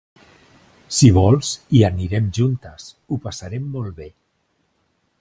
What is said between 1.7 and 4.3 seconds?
hi anem juntes, ho passarem molt be.